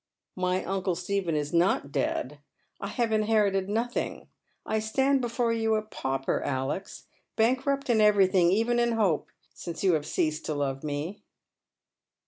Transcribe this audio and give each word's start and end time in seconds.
"My 0.35 0.65
uncle 0.65 0.95
Stephen 0.95 1.35
is 1.35 1.53
not 1.53 1.91
dead. 1.91 2.39
I 2.79 2.87
have 2.87 3.11
inherited 3.11 3.69
nothing. 3.69 4.29
T 4.67 4.79
stand 4.79 5.21
before 5.21 5.53
you 5.53 5.75
a 5.75 5.83
pauper, 5.83 6.41
Alex, 6.43 7.05
bankrupt 7.35 7.87
in 7.87 8.01
everything; 8.01 8.49
even 8.51 8.79
in 8.79 8.93
hope, 8.93 9.29
since 9.53 9.83
you 9.83 9.93
have 9.93 10.07
ceased 10.07 10.43
to 10.47 10.55
love 10.55 10.83
me." 10.83 11.21